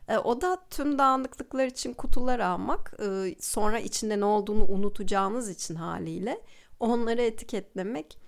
E, 0.08 0.18
o 0.18 0.40
da 0.40 0.58
tüm 0.70 0.98
dağınıklıklar 0.98 1.66
için 1.66 1.94
kutular 1.94 2.40
almak, 2.40 2.94
e, 3.00 3.34
sonra 3.40 3.78
içinde 3.78 4.20
ne 4.20 4.24
olduğunu 4.24 4.64
unutacağınız 4.64 5.50
için 5.50 5.74
haliyle 5.74 6.40
onları 6.80 7.22
etiketlemek 7.22 8.18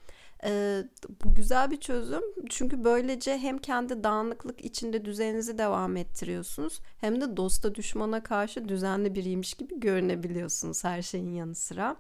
e, 0.45 0.83
bu 1.25 1.35
güzel 1.35 1.71
bir 1.71 1.81
çözüm 1.81 2.23
çünkü 2.51 2.85
böylece 2.85 3.39
hem 3.39 3.59
kendi 3.59 4.05
dağınıklık 4.05 4.65
içinde 4.65 5.05
düzeninizi 5.05 5.59
devam 5.59 5.97
ettiriyorsunuz 5.97 6.81
hem 7.01 7.21
de 7.21 7.37
dosta 7.37 7.75
düşmana 7.75 8.23
karşı 8.23 8.69
düzenli 8.69 9.15
biriymiş 9.15 9.55
gibi 9.55 9.81
görünebiliyorsunuz 9.81 10.85
her 10.85 11.03
şeyin 11.03 11.35
yanı 11.35 11.55
sıra. 11.55 11.97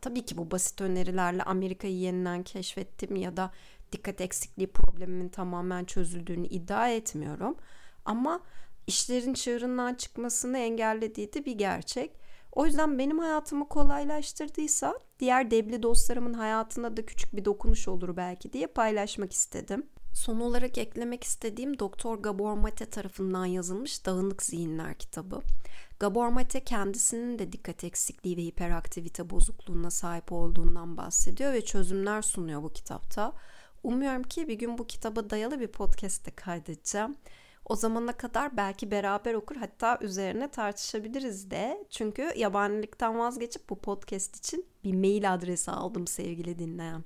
Tabii 0.00 0.22
ki 0.22 0.36
bu 0.36 0.50
basit 0.50 0.80
önerilerle 0.80 1.42
Amerika'yı 1.42 1.96
yeniden 1.96 2.42
keşfettim 2.42 3.16
ya 3.16 3.36
da 3.36 3.50
dikkat 3.92 4.20
eksikliği 4.20 4.68
problemimin 4.68 5.28
tamamen 5.28 5.84
çözüldüğünü 5.84 6.46
iddia 6.46 6.88
etmiyorum. 6.88 7.56
Ama 8.04 8.40
işlerin 8.86 9.34
çığırından 9.34 9.94
çıkmasını 9.94 10.58
engellediği 10.58 11.32
de 11.32 11.44
bir 11.44 11.52
gerçek. 11.52 12.10
O 12.58 12.66
yüzden 12.66 12.98
benim 12.98 13.18
hayatımı 13.18 13.68
kolaylaştırdıysa 13.68 14.98
diğer 15.18 15.50
debli 15.50 15.82
dostlarımın 15.82 16.34
hayatında 16.34 16.96
da 16.96 17.06
küçük 17.06 17.36
bir 17.36 17.44
dokunuş 17.44 17.88
olur 17.88 18.16
belki 18.16 18.52
diye 18.52 18.66
paylaşmak 18.66 19.32
istedim. 19.32 19.86
Son 20.14 20.40
olarak 20.40 20.78
eklemek 20.78 21.24
istediğim 21.24 21.78
Doktor 21.78 22.18
Gabor 22.18 22.52
Mate 22.52 22.86
tarafından 22.86 23.46
yazılmış 23.46 24.06
Dağınık 24.06 24.42
Zihinler 24.42 24.94
kitabı. 24.94 25.40
Gabor 26.00 26.28
Mate 26.28 26.64
kendisinin 26.64 27.38
de 27.38 27.52
dikkat 27.52 27.84
eksikliği 27.84 28.36
ve 28.36 28.42
hiperaktivite 28.42 29.30
bozukluğuna 29.30 29.90
sahip 29.90 30.32
olduğundan 30.32 30.96
bahsediyor 30.96 31.52
ve 31.52 31.64
çözümler 31.64 32.22
sunuyor 32.22 32.62
bu 32.62 32.72
kitapta. 32.72 33.32
Umuyorum 33.82 34.22
ki 34.22 34.48
bir 34.48 34.54
gün 34.54 34.78
bu 34.78 34.86
kitaba 34.86 35.30
dayalı 35.30 35.60
bir 35.60 35.68
podcast 35.68 36.26
de 36.26 36.30
kaydedeceğim. 36.30 37.16
O 37.68 37.76
zamana 37.76 38.12
kadar 38.12 38.56
belki 38.56 38.90
beraber 38.90 39.34
okur 39.34 39.56
hatta 39.56 39.98
üzerine 40.00 40.50
tartışabiliriz 40.50 41.50
de. 41.50 41.84
Çünkü 41.90 42.32
yabanilikten 42.36 43.18
vazgeçip 43.18 43.70
bu 43.70 43.80
podcast 43.80 44.36
için 44.36 44.66
bir 44.84 44.94
mail 44.94 45.34
adresi 45.34 45.70
aldım 45.70 46.06
sevgili 46.06 46.58
dinleyen. 46.58 47.04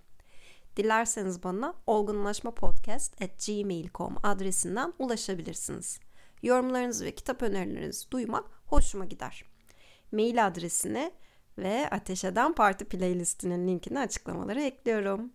Dilerseniz 0.77 1.43
bana 1.43 1.75
olgunlaşmapodcast.gmail.com 1.87 4.17
adresinden 4.23 4.93
ulaşabilirsiniz. 4.99 6.01
Yorumlarınızı 6.43 7.05
ve 7.05 7.15
kitap 7.15 7.43
önerilerinizi 7.43 8.11
duymak 8.11 8.45
hoşuma 8.67 9.05
gider. 9.05 9.45
Mail 10.13 10.47
adresini 10.47 11.13
ve 11.59 11.89
Ateş 11.91 12.25
Eden 12.25 12.55
Parti 12.55 12.85
playlistinin 12.85 13.69
linkini 13.69 14.01
açıklamalara 14.01 14.63
ekliyorum. 14.63 15.33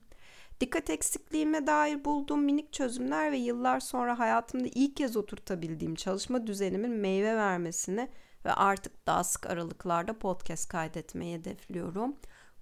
Dikkat 0.61 0.89
eksikliğime 0.89 1.67
dair 1.67 2.05
bulduğum 2.05 2.43
minik 2.43 2.73
çözümler 2.73 3.31
ve 3.31 3.37
yıllar 3.37 3.79
sonra 3.79 4.19
hayatımda 4.19 4.67
ilk 4.75 4.95
kez 4.95 5.17
oturtabildiğim 5.17 5.95
çalışma 5.95 6.47
düzenimin 6.47 6.91
meyve 6.91 7.35
vermesini 7.35 8.09
ve 8.45 8.53
artık 8.53 9.07
daha 9.07 9.23
sık 9.23 9.45
aralıklarda 9.49 10.19
podcast 10.19 10.69
kaydetmeyi 10.69 11.37
hedefliyorum. 11.37 12.15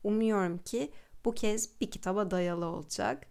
Umuyorum 0.03 0.57
ki 0.57 0.91
bu 1.25 1.31
kez 1.31 1.81
bir 1.81 1.91
kitaba 1.91 2.31
dayalı 2.31 2.65
olacak. 2.65 3.27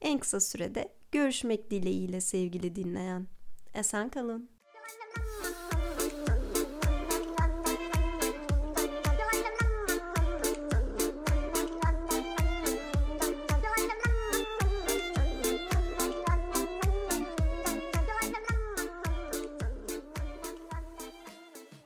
En 0.00 0.18
kısa 0.18 0.40
sürede 0.40 0.92
görüşmek 1.12 1.70
dileğiyle 1.70 2.20
sevgili 2.20 2.76
dinleyen. 2.76 3.26
Esen 3.74 4.08
kalın. 4.08 4.50